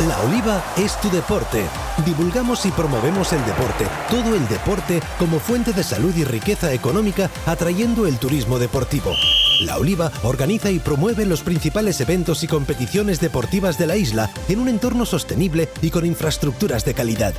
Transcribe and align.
La 0.00 0.20
Oliva 0.20 0.62
es 0.76 1.00
tu 1.00 1.08
deporte. 1.08 1.64
Divulgamos 2.04 2.66
y 2.66 2.70
promovemos 2.70 3.32
el 3.32 3.42
deporte, 3.46 3.86
todo 4.10 4.34
el 4.34 4.46
deporte 4.46 5.00
como 5.18 5.40
fuente 5.40 5.72
de 5.72 5.82
salud 5.82 6.14
y 6.14 6.22
riqueza 6.22 6.70
económica, 6.74 7.30
atrayendo 7.46 8.06
el 8.06 8.18
turismo 8.18 8.58
deportivo. 8.58 9.14
La 9.62 9.78
Oliva 9.78 10.12
organiza 10.22 10.70
y 10.70 10.80
promueve 10.80 11.24
los 11.24 11.40
principales 11.40 11.98
eventos 12.02 12.44
y 12.44 12.46
competiciones 12.46 13.20
deportivas 13.20 13.78
de 13.78 13.86
la 13.86 13.96
isla 13.96 14.30
en 14.50 14.58
un 14.58 14.68
entorno 14.68 15.06
sostenible 15.06 15.70
y 15.80 15.88
con 15.88 16.04
infraestructuras 16.04 16.84
de 16.84 16.92
calidad. 16.92 17.32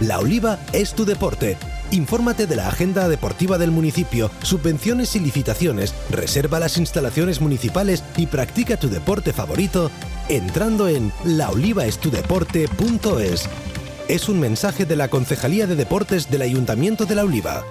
La 0.00 0.18
Oliva 0.18 0.58
es 0.72 0.94
tu 0.94 1.04
deporte. 1.04 1.58
Infórmate 1.90 2.46
de 2.46 2.54
la 2.54 2.68
agenda 2.68 3.08
deportiva 3.08 3.56
del 3.56 3.70
municipio, 3.70 4.30
subvenciones 4.42 5.16
y 5.16 5.20
licitaciones, 5.20 5.94
reserva 6.10 6.60
las 6.60 6.76
instalaciones 6.76 7.40
municipales 7.40 8.04
y 8.16 8.26
practica 8.26 8.76
tu 8.76 8.90
deporte 8.90 9.32
favorito 9.32 9.90
entrando 10.28 10.86
en 10.86 11.10
laolivaestudeporte.es. 11.24 13.48
Es 14.06 14.28
un 14.28 14.38
mensaje 14.38 14.84
de 14.84 14.96
la 14.96 15.08
Concejalía 15.08 15.66
de 15.66 15.76
Deportes 15.76 16.30
del 16.30 16.42
Ayuntamiento 16.42 17.06
de 17.06 17.14
La 17.14 17.24
Oliva 17.24 17.64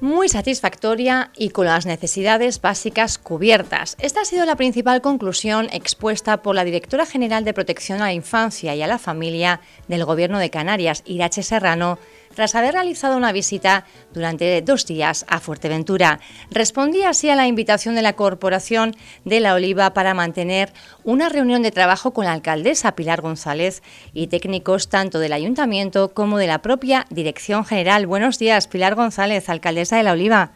muy 0.00 0.28
satisfactoria 0.28 1.30
y 1.36 1.50
con 1.50 1.66
las 1.66 1.86
necesidades 1.86 2.60
básicas 2.60 3.18
cubiertas. 3.18 3.96
Esta 4.00 4.22
ha 4.22 4.24
sido 4.24 4.46
la 4.46 4.56
principal 4.56 5.02
conclusión 5.02 5.68
expuesta 5.72 6.42
por 6.42 6.54
la 6.54 6.64
directora 6.64 7.06
general 7.06 7.44
de 7.44 7.52
Protección 7.52 8.00
a 8.00 8.06
la 8.06 8.12
Infancia 8.12 8.74
y 8.74 8.82
a 8.82 8.86
la 8.86 8.98
Familia 8.98 9.60
del 9.88 10.04
Gobierno 10.04 10.38
de 10.38 10.50
Canarias, 10.50 11.02
Irache 11.04 11.42
Serrano, 11.42 11.98
tras 12.34 12.54
haber 12.54 12.74
realizado 12.74 13.16
una 13.16 13.32
visita 13.32 13.84
durante 14.12 14.62
dos 14.62 14.86
días 14.86 15.24
a 15.28 15.40
Fuerteventura. 15.40 16.20
Respondía 16.50 17.10
así 17.10 17.28
a 17.30 17.36
la 17.36 17.46
invitación 17.46 17.94
de 17.94 18.02
la 18.02 18.14
Corporación 18.14 18.94
de 19.24 19.40
la 19.40 19.54
Oliva 19.54 19.94
para 19.94 20.14
mantener 20.14 20.72
una 21.04 21.28
reunión 21.28 21.62
de 21.62 21.70
trabajo 21.70 22.12
con 22.12 22.24
la 22.24 22.32
alcaldesa 22.32 22.94
Pilar 22.94 23.20
González 23.20 23.82
y 24.12 24.28
técnicos 24.28 24.88
tanto 24.88 25.18
del 25.18 25.32
ayuntamiento 25.32 26.14
como 26.14 26.38
de 26.38 26.46
la 26.46 26.62
propia 26.62 27.06
Dirección 27.10 27.64
General. 27.64 28.06
Buenos 28.06 28.38
días, 28.38 28.68
Pilar 28.68 28.94
González, 28.94 29.48
alcaldesa 29.48 29.96
de 29.96 30.02
la 30.02 30.12
Oliva. 30.12 30.52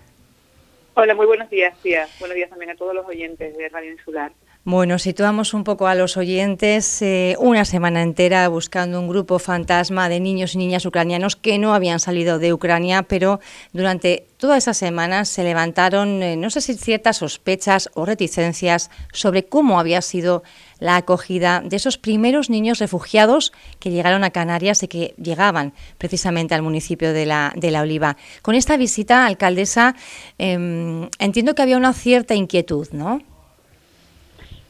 Hola, 0.94 1.14
muy 1.14 1.26
buenos 1.26 1.50
días, 1.50 1.76
tía. 1.82 2.06
Buenos 2.20 2.36
días 2.36 2.50
también 2.50 2.70
a 2.70 2.76
todos 2.76 2.94
los 2.94 3.04
oyentes 3.06 3.56
de 3.56 3.68
Radio 3.68 3.90
Insular. 3.90 4.30
Bueno, 4.66 4.98
situamos 4.98 5.52
un 5.52 5.62
poco 5.62 5.88
a 5.88 5.94
los 5.94 6.16
oyentes 6.16 7.02
eh, 7.02 7.36
una 7.38 7.66
semana 7.66 8.00
entera 8.00 8.48
buscando 8.48 8.98
un 8.98 9.08
grupo 9.08 9.38
fantasma 9.38 10.08
de 10.08 10.20
niños 10.20 10.54
y 10.54 10.58
niñas 10.58 10.86
ucranianos 10.86 11.36
que 11.36 11.58
no 11.58 11.74
habían 11.74 12.00
salido 12.00 12.38
de 12.38 12.54
Ucrania, 12.54 13.02
pero 13.02 13.40
durante 13.74 14.26
toda 14.38 14.56
esa 14.56 14.72
semana 14.72 15.26
se 15.26 15.44
levantaron, 15.44 16.22
eh, 16.22 16.36
no 16.36 16.48
sé 16.48 16.62
si 16.62 16.72
ciertas 16.76 17.18
sospechas 17.18 17.90
o 17.92 18.06
reticencias 18.06 18.90
sobre 19.12 19.44
cómo 19.44 19.78
había 19.78 20.00
sido 20.00 20.42
la 20.78 20.96
acogida 20.96 21.60
de 21.62 21.76
esos 21.76 21.98
primeros 21.98 22.48
niños 22.48 22.78
refugiados 22.78 23.52
que 23.80 23.90
llegaron 23.90 24.24
a 24.24 24.30
Canarias 24.30 24.82
y 24.82 24.88
que 24.88 25.14
llegaban 25.22 25.74
precisamente 25.98 26.54
al 26.54 26.62
municipio 26.62 27.12
de 27.12 27.26
La, 27.26 27.52
de 27.54 27.70
la 27.70 27.82
Oliva. 27.82 28.16
Con 28.40 28.54
esta 28.54 28.78
visita, 28.78 29.26
alcaldesa, 29.26 29.94
em, 30.38 31.10
entiendo 31.18 31.54
que 31.54 31.60
había 31.60 31.76
una 31.76 31.92
cierta 31.92 32.34
inquietud, 32.34 32.88
¿no? 32.92 33.20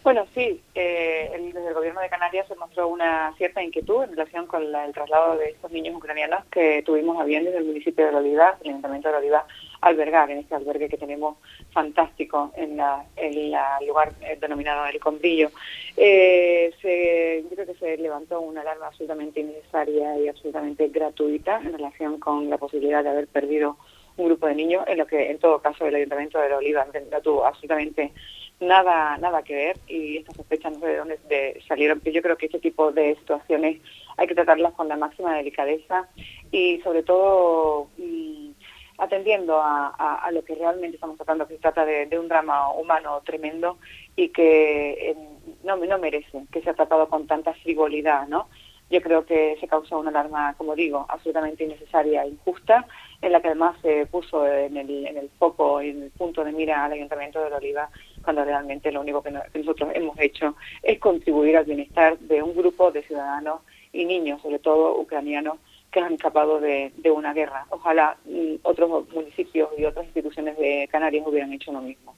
Bueno, 0.04 0.26
sí, 0.34 0.60
eh, 0.74 1.30
desde 1.54 1.66
el 1.66 1.72
gobierno 1.72 2.02
de 2.02 2.10
Canarias 2.10 2.46
se 2.46 2.54
mostró 2.56 2.88
una 2.88 3.32
cierta 3.38 3.62
inquietud 3.62 4.04
en 4.04 4.10
relación 4.10 4.46
con 4.46 4.62
el 4.62 4.92
traslado 4.92 5.38
de 5.38 5.52
estos 5.52 5.72
niños 5.72 5.96
ucranianos 5.96 6.44
que 6.50 6.82
tuvimos 6.84 7.18
a 7.18 7.24
bien 7.24 7.42
desde 7.42 7.56
el 7.56 7.64
municipio 7.64 8.06
de 8.06 8.14
Oliva, 8.14 8.58
el 8.60 8.68
Ayuntamiento 8.68 9.08
de 9.08 9.16
Oliva, 9.16 9.46
albergar 9.80 10.30
en 10.30 10.40
este 10.40 10.56
albergue 10.56 10.90
que 10.90 10.98
tenemos 10.98 11.38
fantástico 11.72 12.52
en 12.54 12.78
el 13.16 13.56
lugar 13.86 14.12
eh, 14.20 14.36
denominado 14.38 14.84
El 14.84 15.00
Combrillo. 15.00 15.48
Eh, 15.96 16.74
se, 16.82 17.42
yo 17.44 17.48
creo 17.56 17.66
que 17.66 17.80
se 17.80 17.96
levantó 17.96 18.42
una 18.42 18.60
alarma 18.60 18.88
absolutamente 18.88 19.40
innecesaria 19.40 20.18
y 20.18 20.28
absolutamente 20.28 20.86
gratuita 20.88 21.62
en 21.64 21.72
relación 21.72 22.20
con 22.20 22.50
la 22.50 22.58
posibilidad 22.58 23.02
de 23.02 23.08
haber 23.08 23.26
perdido 23.26 23.78
un 24.18 24.26
grupo 24.26 24.46
de 24.48 24.54
niños, 24.54 24.84
en 24.86 24.98
lo 24.98 25.06
que 25.06 25.30
en 25.30 25.38
todo 25.38 25.60
caso 25.60 25.86
el 25.86 25.94
Ayuntamiento 25.94 26.38
de 26.38 26.52
Oliva 26.52 26.86
no 27.10 27.20
tuvo 27.22 27.46
absolutamente 27.46 28.12
nada 28.60 29.16
nada 29.18 29.42
que 29.42 29.54
ver 29.54 29.76
y 29.88 30.18
estas 30.18 30.36
sospechas 30.36 30.72
no 30.72 30.80
sé 30.80 30.86
de 30.86 30.96
dónde 30.96 31.62
salieron, 31.66 32.00
pero 32.00 32.14
yo 32.14 32.22
creo 32.22 32.36
que 32.36 32.46
este 32.46 32.60
tipo 32.60 32.92
de 32.92 33.16
situaciones 33.16 33.80
hay 34.16 34.26
que 34.26 34.34
tratarlas 34.34 34.72
con 34.74 34.88
la 34.88 34.96
máxima 34.96 35.36
delicadeza 35.36 36.08
y 36.50 36.80
sobre 36.82 37.02
todo 37.02 37.88
mm, 37.98 38.50
atendiendo 38.98 39.60
a, 39.60 40.30
lo 40.32 40.44
que 40.44 40.54
realmente 40.54 40.96
estamos 40.96 41.16
tratando, 41.16 41.46
que 41.46 41.54
se 41.54 41.60
trata 41.60 41.84
de, 41.84 42.18
un 42.18 42.28
drama 42.28 42.70
humano 42.72 43.20
tremendo 43.24 43.78
y 44.16 44.28
que 44.28 45.10
eh, 45.10 45.16
no, 45.64 45.76
no 45.76 45.98
merece 45.98 46.46
que 46.52 46.62
sea 46.62 46.74
tratado 46.74 47.08
con 47.08 47.26
tanta 47.26 47.54
frivolidad, 47.54 48.28
¿no? 48.28 48.48
Yo 48.90 49.00
creo 49.00 49.24
que 49.24 49.56
se 49.60 49.66
causó 49.66 49.98
una 49.98 50.10
alarma, 50.10 50.54
como 50.56 50.76
digo, 50.76 51.06
absolutamente 51.08 51.64
innecesaria 51.64 52.22
e 52.22 52.28
injusta, 52.28 52.86
en 53.22 53.32
la 53.32 53.40
que 53.40 53.48
además 53.48 53.76
se 53.82 54.06
puso 54.06 54.46
en 54.46 54.76
el, 54.76 55.06
en 55.06 55.16
el 55.16 55.30
foco 55.38 55.80
en 55.80 56.02
el 56.02 56.10
punto 56.10 56.44
de 56.44 56.52
mira 56.52 56.84
al 56.84 56.92
Ayuntamiento 56.92 57.40
de 57.40 57.54
Oliva 57.54 57.90
cuando 58.24 58.44
realmente 58.44 58.90
lo 58.90 59.00
único 59.00 59.22
que, 59.22 59.30
nosotros 59.30 59.90
hemos 59.94 60.18
hecho 60.18 60.56
es 60.82 60.98
contribuir 60.98 61.56
al 61.56 61.64
bienestar 61.64 62.18
de 62.18 62.42
un 62.42 62.54
grupo 62.54 62.90
de 62.90 63.02
ciudadanos 63.02 63.60
y 63.92 64.04
niños, 64.04 64.42
sobre 64.42 64.58
todo 64.58 64.98
ucranianos, 64.98 65.58
que 65.90 66.00
han 66.00 66.14
escapado 66.14 66.60
de, 66.60 66.92
una 67.14 67.32
guerra. 67.32 67.66
Ojalá 67.70 68.16
mm, 68.24 68.54
otros 68.62 69.08
municipios 69.12 69.70
y 69.78 69.84
otras 69.84 70.06
instituciones 70.06 70.58
de 70.58 70.88
Canarias 70.90 71.24
hubieran 71.26 71.52
hecho 71.52 71.72
lo 71.72 71.80
mismo. 71.80 72.14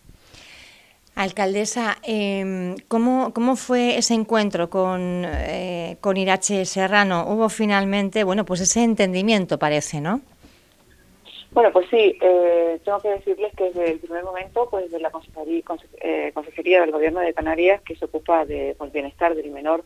Alcaldesa, 1.14 1.96
eh, 2.02 2.74
¿cómo, 2.88 3.32
¿cómo, 3.32 3.56
fue 3.56 3.96
ese 3.96 4.12
encuentro 4.12 4.68
con, 4.68 5.24
eh, 5.24 5.96
con 6.02 6.18
Irache 6.18 6.66
Serrano? 6.66 7.24
Hubo 7.28 7.48
finalmente, 7.48 8.22
bueno, 8.22 8.44
pues 8.44 8.60
ese 8.60 8.82
entendimiento 8.82 9.58
parece, 9.58 10.02
¿no? 10.02 10.20
Bueno, 11.56 11.72
pues 11.72 11.86
sí, 11.88 12.18
eh, 12.20 12.78
tengo 12.84 13.00
que 13.00 13.08
decirles 13.08 13.50
que 13.56 13.64
desde 13.64 13.92
el 13.92 13.98
primer 13.98 14.22
momento, 14.22 14.68
pues 14.68 14.90
de 14.90 15.00
la 15.00 15.10
Consejería, 15.10 15.62
eh, 16.02 16.30
Consejería 16.34 16.82
del 16.82 16.90
Gobierno 16.90 17.20
de 17.20 17.32
Canarias, 17.32 17.80
que 17.80 17.96
se 17.96 18.04
ocupa 18.04 18.44
del 18.44 18.76
pues, 18.76 18.92
bienestar 18.92 19.34
del 19.34 19.50
menor, 19.50 19.82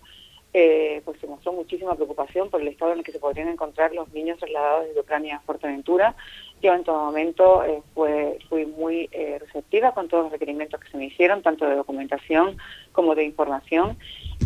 eh, 0.53 1.01
pues 1.05 1.21
se 1.21 1.29
mostró 1.29 1.53
muchísima 1.53 1.95
preocupación 1.95 2.51
por 2.51 2.61
el 2.61 2.67
estado 2.67 2.91
en 2.91 2.99
el 2.99 3.05
que 3.05 3.13
se 3.13 3.21
podrían 3.21 3.47
encontrar 3.47 3.95
los 3.95 4.13
niños 4.13 4.39
trasladados 4.39 4.89
desde 4.89 5.01
Ucrania 5.01 5.37
a 5.37 5.41
Fuerteventura. 5.43 6.17
Yo 6.61 6.75
en 6.75 6.83
todo 6.83 7.05
momento 7.05 7.63
fui 7.95 8.67
muy 8.67 9.07
receptiva 9.39 9.95
con 9.95 10.09
todos 10.09 10.25
los 10.25 10.33
requerimientos 10.33 10.81
que 10.81 10.91
se 10.91 10.99
me 10.99 11.07
hicieron, 11.07 11.41
tanto 11.41 11.67
de 11.67 11.77
documentación 11.77 12.59
como 12.91 13.15
de 13.15 13.25
información, 13.25 13.97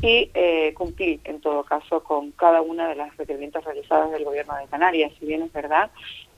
y 0.01 0.31
cumplí 0.75 1.21
en 1.25 1.41
todo 1.41 1.65
caso 1.65 2.05
con 2.05 2.31
cada 2.33 2.61
una 2.61 2.89
de 2.89 2.95
las 2.95 3.17
requerimientos 3.17 3.65
realizadas 3.65 4.13
del 4.13 4.25
Gobierno 4.25 4.55
de 4.59 4.67
Canarias. 4.67 5.11
Si 5.19 5.27
bien 5.27 5.43
es 5.43 5.53
verdad 5.53 5.91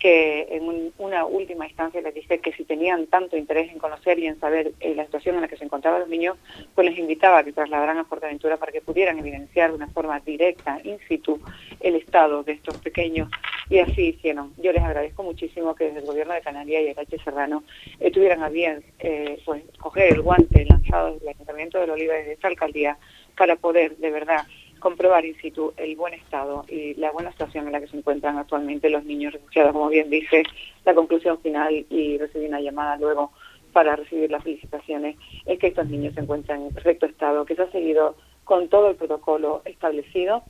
que 0.06 0.46
en 0.50 0.92
una 0.98 1.24
última 1.24 1.66
instancia 1.66 2.00
les 2.00 2.14
dije 2.14 2.38
que 2.38 2.52
si 2.52 2.62
tenían 2.62 3.08
tanto 3.08 3.36
interés 3.36 3.72
en 3.72 3.80
conocer 3.80 4.20
y 4.20 4.28
en 4.28 4.38
saber 4.38 4.70
eh, 4.78 4.94
la 4.94 5.04
situación 5.04 5.34
en 5.34 5.40
la 5.40 5.48
que 5.48 5.56
se 5.56 5.64
encontraban 5.64 5.98
los 5.98 6.08
niños, 6.08 6.36
pues 6.76 6.88
les 6.88 6.96
invitaba 6.96 7.38
a 7.38 7.42
que 7.42 7.52
trasladaran 7.52 7.98
a 7.98 8.04
Fuerteventura 8.04 8.56
para 8.56 8.70
que 8.70 8.80
pudieran 8.80 9.18
evidenciar 9.18 9.70
de 9.70 9.76
una 9.78 9.88
forma 9.88 10.20
directa, 10.20 10.78
in 10.84 11.00
situ, 11.08 11.40
el 11.80 11.96
estado 11.96 12.44
de 12.44 12.52
estos 12.52 12.78
pequeños. 12.78 13.28
Y 13.68 13.80
así 13.80 14.10
hicieron. 14.10 14.52
Yo 14.58 14.72
les 14.72 14.84
agradezco 14.84 15.24
muchísimo 15.24 15.74
que 15.74 15.86
desde 15.86 15.98
el 15.98 16.06
Gobierno 16.06 16.34
de 16.34 16.40
Canarias 16.40 16.84
y 16.84 16.86
el 16.90 16.96
H. 16.96 17.18
Serrano 17.24 17.64
eh, 17.98 18.12
tuvieran 18.12 18.44
a 18.44 18.48
bien 18.48 18.84
eh, 19.00 19.40
pues, 19.44 19.64
coger 19.80 20.12
el 20.12 20.22
guante 20.22 20.66
lanzado 20.66 21.14
desde 21.14 21.24
el 21.24 21.34
Ayuntamiento 21.34 21.84
de 21.84 21.90
Oliva 21.90 22.14
desde 22.14 22.34
esta 22.34 22.46
alcaldía 22.46 22.96
para 23.36 23.56
poder, 23.56 23.96
de 23.96 24.10
verdad, 24.12 24.46
comprobar 24.78 25.24
in 25.24 25.36
situ 25.36 25.72
el 25.76 25.96
buen 25.96 26.14
estado 26.14 26.64
y 26.68 26.94
la 26.94 27.10
buena 27.10 27.32
situación 27.32 27.66
en 27.66 27.72
la 27.72 27.80
que 27.80 27.88
se 27.88 27.96
encuentran 27.96 28.38
actualmente 28.38 28.90
los 28.90 29.04
niños 29.04 29.32
refugiados. 29.32 29.72
Como 29.72 29.88
bien 29.88 30.10
dice 30.10 30.42
la 30.84 30.94
conclusión 30.94 31.38
final 31.40 31.86
y 31.90 32.18
recibí 32.18 32.46
una 32.46 32.60
llamada 32.60 32.96
luego 32.96 33.32
para 33.72 33.94
recibir 33.94 34.30
las 34.30 34.42
felicitaciones, 34.42 35.16
es 35.44 35.58
que 35.58 35.66
estos 35.66 35.86
niños 35.88 36.14
se 36.14 36.20
encuentran 36.20 36.62
en 36.62 36.72
perfecto 36.72 37.04
estado, 37.04 37.44
que 37.44 37.54
se 37.54 37.62
ha 37.62 37.70
seguido 37.70 38.16
con 38.44 38.68
todo 38.68 38.88
el 38.88 38.96
protocolo 38.96 39.60
establecido 39.66 40.44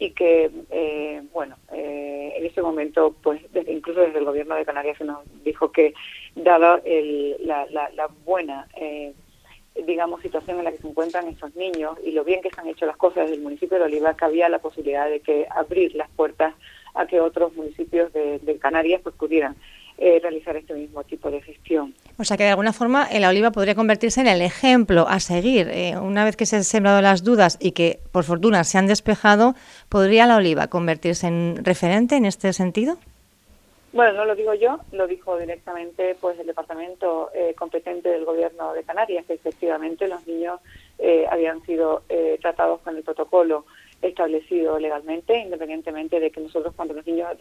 y 0.00 0.10
que, 0.10 0.50
eh, 0.70 1.22
bueno, 1.32 1.56
eh, 1.72 2.32
en 2.36 2.44
ese 2.44 2.60
momento, 2.60 3.14
pues 3.22 3.40
incluso 3.68 4.00
desde 4.00 4.18
el 4.18 4.24
gobierno 4.24 4.56
de 4.56 4.64
Canarias 4.64 4.98
se 4.98 5.04
nos 5.04 5.20
dijo 5.44 5.70
que, 5.70 5.94
dada 6.34 6.82
la, 7.44 8.08
buena... 8.24 8.66
Eh, 8.76 9.14
digamos, 9.86 10.20
situación 10.20 10.58
en 10.58 10.64
la 10.64 10.72
que 10.72 10.78
se 10.78 10.88
encuentran 10.88 11.28
estos 11.28 11.54
niños 11.56 11.96
y 12.04 12.12
lo 12.12 12.24
bien 12.24 12.42
que 12.42 12.50
se 12.50 12.60
han 12.60 12.68
hecho 12.68 12.86
las 12.86 12.96
cosas 12.96 13.24
desde 13.24 13.36
el 13.36 13.42
municipio 13.42 13.78
de 13.78 13.84
Oliva, 13.84 14.14
que 14.14 14.24
había 14.24 14.48
la 14.48 14.58
posibilidad 14.58 15.08
de 15.08 15.20
que 15.20 15.46
abrir 15.50 15.94
las 15.94 16.10
puertas 16.10 16.54
a 16.94 17.06
que 17.06 17.20
otros 17.20 17.54
municipios 17.54 18.12
de, 18.12 18.58
Canarias 18.60 19.00
pues 19.02 19.14
pudieran 19.14 19.56
eh, 19.98 20.18
realizar 20.20 20.56
este 20.56 20.74
mismo 20.74 21.02
tipo 21.04 21.30
de 21.30 21.40
gestión. 21.40 21.94
O 22.18 22.24
sea 22.24 22.36
que 22.36 22.44
de 22.44 22.50
alguna 22.50 22.72
forma 22.72 23.08
la 23.18 23.28
oliva 23.28 23.50
podría 23.50 23.74
convertirse 23.74 24.20
en 24.20 24.26
el 24.26 24.42
ejemplo 24.42 25.06
a 25.08 25.20
seguir. 25.20 25.68
Eh, 25.70 25.96
una 25.98 26.24
vez 26.24 26.36
que 26.36 26.44
se 26.44 26.56
han 26.56 26.64
sembrado 26.64 27.00
las 27.00 27.24
dudas 27.24 27.56
y 27.60 27.72
que 27.72 28.00
por 28.12 28.24
fortuna 28.24 28.64
se 28.64 28.78
han 28.78 28.86
despejado, 28.86 29.54
¿podría 29.88 30.26
la 30.26 30.36
oliva 30.36 30.68
convertirse 30.68 31.26
en 31.26 31.64
referente 31.64 32.16
en 32.16 32.26
este 32.26 32.52
sentido? 32.52 32.98
Bueno, 33.92 34.14
no 34.14 34.24
lo 34.24 34.34
digo 34.34 34.54
yo, 34.54 34.78
lo 34.92 35.06
dijo 35.06 35.36
directamente 35.36 36.16
pues 36.18 36.38
el 36.38 36.46
departamento 36.46 37.30
eh, 37.34 37.54
competente 37.54 38.08
del 38.08 38.24
gobierno 38.24 38.72
de 38.72 38.84
Canarias, 38.84 39.26
que 39.26 39.34
efectivamente 39.34 40.08
los 40.08 40.26
niños 40.26 40.60
eh, 40.98 41.26
habían 41.30 41.62
sido 41.66 42.02
eh, 42.08 42.38
tratados 42.40 42.80
con 42.80 42.96
el 42.96 43.02
protocolo 43.02 43.66
establecido 44.00 44.78
legalmente, 44.78 45.36
independientemente 45.38 46.20
de 46.20 46.30
que 46.30 46.40
nosotros 46.40 46.72
cuando 46.74 46.94
los 46.94 47.06
niños 47.06 47.36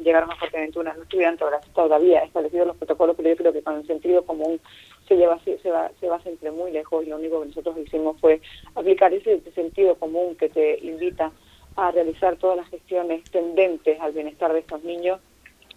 llegaron 0.00 0.32
a 0.32 0.36
Fuerteventura 0.36 0.92
no 0.94 1.04
estuvieran 1.04 1.38
todavía 1.72 2.24
establecidos 2.24 2.66
los 2.66 2.76
protocolos, 2.76 3.14
pero 3.16 3.28
yo 3.28 3.36
creo 3.36 3.52
que 3.52 3.62
con 3.62 3.76
el 3.76 3.86
sentido 3.86 4.26
común 4.26 4.60
se 5.06 5.16
lleva 5.16 5.38
se 5.44 5.70
va, 5.70 5.92
se 6.00 6.08
va 6.08 6.20
siempre 6.22 6.50
muy 6.50 6.72
lejos 6.72 7.06
y 7.06 7.10
lo 7.10 7.16
único 7.16 7.40
que 7.40 7.46
nosotros 7.46 7.78
hicimos 7.78 8.20
fue 8.20 8.40
aplicar 8.74 9.14
ese 9.14 9.40
sentido 9.52 9.94
común 9.94 10.34
que 10.34 10.48
te 10.48 10.76
invita 10.84 11.30
a 11.76 11.92
realizar 11.92 12.36
todas 12.36 12.56
las 12.56 12.68
gestiones 12.68 13.22
tendentes 13.30 14.00
al 14.00 14.12
bienestar 14.12 14.52
de 14.52 14.58
estos 14.58 14.82
niños 14.82 15.20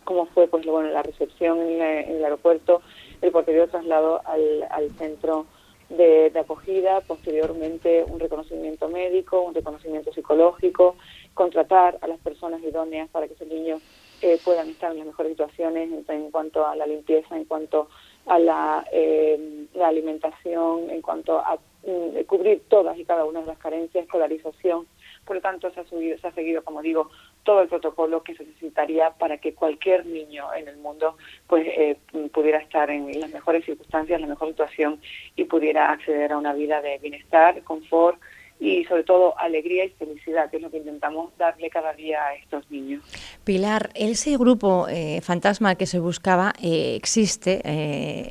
como 0.08 0.26
fue 0.28 0.48
pues 0.48 0.66
bueno 0.66 0.90
la 0.90 1.04
recepción 1.04 1.60
en, 1.60 1.82
el 1.82 2.24
aeropuerto, 2.24 2.82
el 3.22 3.30
posterior 3.32 3.68
traslado 3.68 4.22
al, 4.26 4.66
al 4.72 4.90
centro 4.92 5.46
de, 5.90 6.32
acogida, 6.40 7.02
posteriormente 7.02 8.06
un 8.08 8.18
reconocimiento 8.18 8.88
médico, 8.88 9.42
un 9.42 9.54
reconocimiento 9.54 10.14
psicológico, 10.14 10.96
contratar 11.34 11.98
a 12.02 12.08
las 12.08 12.20
personas 12.20 12.64
idóneas 12.64 13.10
para 13.10 13.28
que 13.28 13.34
esos 13.34 13.50
niños 13.50 13.82
eh, 14.22 14.40
puedan 14.46 14.70
estar 14.70 14.92
en 14.92 15.00
las 15.00 15.08
mejores 15.08 15.34
situaciones 15.34 15.90
en, 16.08 16.32
cuanto 16.32 16.66
a 16.66 16.76
la 16.78 16.88
limpieza, 16.88 17.36
en 17.36 17.44
cuanto 17.44 17.90
a 18.28 18.40
la, 18.40 18.86
eh, 18.94 19.68
la 19.74 19.90
alimentación, 19.90 20.90
en 20.90 21.02
cuanto 21.02 21.38
a 21.38 21.58
mm, 21.86 22.24
cubrir 22.28 22.64
todas 22.70 22.98
y 22.98 23.04
cada 23.04 23.26
una 23.26 23.42
de 23.42 23.48
las 23.48 23.58
carencias, 23.58 24.06
escolarización. 24.06 24.88
Por 25.28 25.36
lo 25.36 25.42
tanto, 25.42 25.70
se 25.72 25.82
ha, 25.82 25.86
subido, 25.86 26.18
se 26.18 26.28
ha 26.28 26.32
seguido, 26.32 26.64
como 26.64 26.82
digo, 26.82 27.12
todo 27.44 27.62
el 27.62 27.68
protocolo 27.68 28.24
que 28.24 28.36
se 28.36 28.46
necesitaría 28.46 29.12
para 29.12 29.38
que 29.38 29.54
cualquier 29.54 30.06
niño 30.06 30.54
en 30.54 30.68
el 30.68 30.78
mundo 30.78 31.18
pues 31.48 31.66
eh, 31.68 31.98
pudiera 32.34 32.60
estar 32.60 32.90
en 32.90 33.20
las 33.20 33.32
mejores 33.32 33.64
circunstancias, 33.66 34.20
la 34.20 34.28
mejor 34.28 34.50
situación 34.50 35.00
y 35.36 35.46
pudiera 35.46 35.92
acceder 35.92 36.32
a 36.32 36.38
una 36.38 36.54
vida 36.54 36.82
de 36.82 36.98
bienestar, 36.98 37.62
confort 37.64 38.20
y 38.60 38.84
sobre 38.86 39.04
todo 39.04 39.38
alegría 39.40 39.86
y 39.86 39.90
felicidad, 39.92 40.50
que 40.50 40.58
es 40.58 40.64
lo 40.64 40.72
que 40.72 40.78
intentamos 40.78 41.32
darle 41.38 41.70
cada 41.70 41.94
día 41.94 42.26
a 42.26 42.36
estos 42.36 42.70
niños. 42.72 43.04
Pilar, 43.44 43.92
ese 43.94 44.36
grupo 44.36 44.88
eh, 44.90 45.22
fantasma 45.22 45.76
que 45.76 45.86
se 45.86 46.00
buscaba 46.00 46.54
eh, 46.62 46.96
existe, 46.96 47.62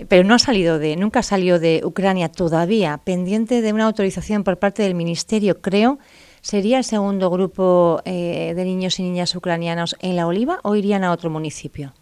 pero 0.09 0.25
no 0.25 0.35
ha 0.35 0.39
salido 0.39 0.79
de, 0.79 0.97
nunca 0.97 1.23
salió 1.23 1.59
de 1.59 1.81
Ucrania 1.85 2.31
todavía, 2.31 2.99
pendiente 3.03 3.63
de 3.63 3.73
una 3.73 3.87
autorización 3.87 4.45
por 4.45 4.59
parte 4.59 4.83
del 4.83 4.95
Ministerio, 4.95 5.61
creo, 5.63 5.99
¿Sería 6.47 6.79
el 6.79 6.85
segundo 6.85 7.29
grupo 7.29 8.01
eh, 8.05 8.55
de 8.55 8.65
niños 8.65 9.01
y 9.01 9.03
niñas 9.03 9.35
ucranianos 9.35 9.97
en 9.99 10.15
La 10.15 10.29
Oliva 10.29 10.61
o 10.63 10.77
irían 10.77 11.03
a 11.03 11.11
otro 11.11 11.29
municipio? 11.29 11.93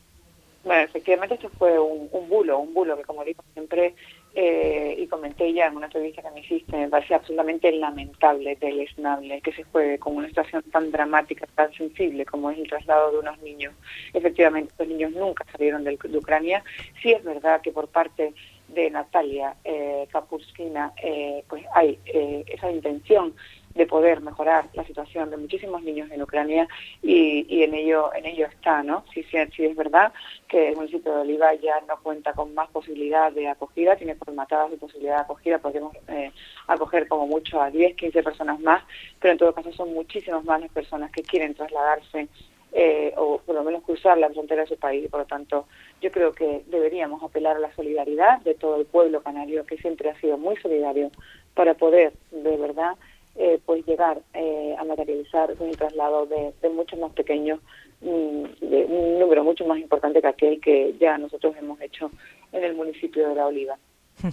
Bueno, 0.65 0.83
efectivamente 0.83 1.37
esto 1.37 1.49
fue 1.59 1.79
un, 1.79 2.11
bulo, 2.29 2.59
un 2.59 2.75
bulo 2.75 2.95
que 2.95 3.05
como 3.05 3.25
digo 3.25 3.43
siempre 3.55 3.95
eh, 4.35 4.97
y 4.99 5.07
comenté 5.07 5.51
ya 5.55 5.69
en 5.69 5.77
una 5.79 5.87
entrevista 5.87 6.21
que 6.21 6.31
me 6.33 6.41
hiciste, 6.41 6.77
me 6.77 6.91
parece 6.91 7.15
absolutamente 7.15 7.73
lamentable, 7.73 8.59
deleznable 8.61 9.41
que 9.41 9.53
se 9.53 9.63
juegue 9.63 9.99
con 9.99 10.15
una 10.15 10.29
situación 10.29 10.63
tan 10.71 10.91
dramática, 10.91 11.47
tan 11.55 11.73
sensible 11.73 12.27
como 12.27 12.51
es 12.51 12.59
el 12.59 12.69
traslado 12.69 13.13
de 13.13 13.21
unos 13.21 13.39
niños. 13.41 13.73
Efectivamente, 14.13 14.73
estos 14.73 14.89
niños 14.89 15.13
nunca 15.13 15.47
salieron 15.53 15.85
de, 15.85 15.99
Ucrania. 16.19 16.63
Sí 17.03 17.13
es 17.13 17.25
verdad 17.25 17.63
que 17.63 17.73
por 17.73 17.89
parte 17.89 18.35
de 18.69 18.91
Natalia 18.91 19.55
eh, 19.65 20.07
Kapurskina 20.13 20.93
eh, 21.03 21.45
pues 21.49 21.65
hay 21.75 21.99
eh, 22.05 22.45
esa 22.49 22.71
intención 22.71 23.35
de 23.75 23.87
poder 23.87 24.21
mejorar 24.21 24.69
la 24.75 24.85
situación 24.85 25.31
de 25.31 25.37
muchísimos 25.37 25.83
niños 25.83 26.11
en 26.11 26.23
Ucrania 26.23 26.69
y, 27.03 27.47
y 27.49 27.63
en 27.63 27.75
ello 27.75 28.15
en 28.15 28.27
ello 28.27 28.47
está, 28.47 28.83
¿no? 28.83 29.05
Si, 29.13 29.23
si, 29.25 29.37
es 29.39 29.77
verdad 29.77 30.13
que 30.49 30.69
el 30.69 30.77
municipio 30.77 31.15
de 31.15 31.21
Oliva 31.23 31.55
ya 31.55 31.81
no 31.89 31.97
cuenta 32.03 32.33
con 32.33 32.55
más 32.55 32.69
posibilidad 32.71 33.33
de 33.33 33.49
acogida, 33.49 33.97
tiene 33.97 34.15
formatadas 34.15 34.71
de 34.71 34.77
posibilidad 34.77 35.17
de 35.17 35.23
acogida, 35.23 35.59
podemos 35.59 35.95
eh, 36.09 36.31
acoger 36.69 37.09
como 37.09 37.27
mucho 37.27 37.61
a 37.61 37.71
10, 37.71 37.97
15 37.97 38.23
personas 38.23 38.61
más, 38.61 38.83
pero 39.21 39.33
en 39.33 39.39
todo 39.39 39.55
caso 39.55 39.73
son 39.73 39.93
muchísimas 39.93 40.45
más 40.45 40.61
las 40.61 40.71
personas 40.71 41.11
que 41.11 41.23
quieren 41.23 41.55
trasladarse 41.55 42.29
eh, 42.77 43.15
o 43.17 43.39
por 43.39 43.55
lo 43.55 43.63
menos 43.63 43.85
cruzar 43.85 44.19
la 44.19 44.31
frontera 44.31 44.63
de 44.63 44.69
su 44.69 44.77
país. 44.77 45.09
Por 45.09 45.21
lo 45.21 45.27
tanto, 45.27 45.67
yo 46.01 46.11
creo 46.11 46.33
que 46.33 46.65
deberíamos 46.67 47.23
apelar 47.23 47.57
a 47.57 47.61
la 47.61 47.75
solidaridad 47.75 48.41
de 48.41 48.55
todo 48.55 48.81
el 48.81 48.87
pueblo 48.87 49.23
canario, 49.23 49.65
que 49.65 49.79
siempre 49.79 50.11
ha 50.11 50.21
sido 50.21 50.39
muy 50.39 50.57
solidario, 50.57 51.11
para 51.55 51.75
poder 51.75 52.15
de 52.33 52.57
verdad 52.57 52.97
eh, 53.37 53.59
pues 53.67 53.85
llegar 53.87 54.21
eh, 54.33 54.77
a 54.79 54.85
materializar 54.85 55.55
un 55.59 55.73
traslado 55.73 56.27
de, 56.27 56.53
muchos 56.71 56.99
más 56.99 57.13
pequeños, 57.13 57.61
mm, 58.01 58.45
de 58.61 58.85
un 58.89 59.19
número 59.19 59.43
mucho 59.43 59.65
más 59.67 59.79
importante 59.79 60.21
que 60.21 60.29
aquel 60.29 60.61
que 60.61 60.95
ya 61.01 61.19
nosotros 61.19 61.55
hemos 61.59 61.81
hecho 61.81 62.11
en 62.53 62.65
el 62.65 62.75
municipio 62.75 63.29
de 63.29 63.35
La 63.35 63.47
Oliva. 63.47 63.77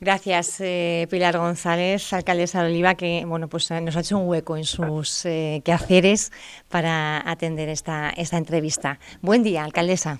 Gracias, 0.00 0.60
eh, 0.60 1.06
Pilar 1.10 1.36
González, 1.38 2.12
alcaldesa 2.12 2.62
de 2.62 2.70
Oliva, 2.70 2.94
que 2.94 3.24
bueno, 3.26 3.48
pues 3.48 3.70
nos 3.70 3.96
ha 3.96 4.00
hecho 4.00 4.18
un 4.18 4.28
hueco 4.28 4.56
en 4.56 4.64
sus 4.64 5.22
quehaceres 5.64 6.32
para 6.68 7.30
atender 7.30 7.68
esta, 7.68 8.10
esta 8.10 8.36
entrevista. 8.36 8.98
Buen 9.22 9.42
día, 9.42 9.64
alcaldesa. 9.64 10.18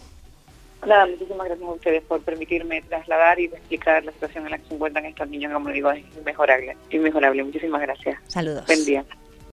Nada, 0.86 1.06
muchísimas 1.06 1.46
gracias 1.46 1.68
a 1.68 1.72
ustedes 1.72 2.02
por 2.02 2.20
permitirme 2.22 2.82
trasladar 2.82 3.40
y 3.40 3.46
explicar 3.46 4.04
la 4.04 4.12
situación 4.12 4.44
en 4.44 4.50
la 4.52 4.58
que 4.58 4.68
se 4.68 4.74
encuentran 4.74 5.04
estos 5.06 5.28
niños, 5.28 5.52
como 5.52 5.70
digo, 5.70 5.90
es 5.90 6.04
inmejorable, 6.16 6.76
inmejorable. 6.90 7.44
Muchísimas 7.44 7.80
gracias. 7.80 8.18
Saludos. 8.28 8.66
Buen 8.66 8.84
día. 8.84 9.04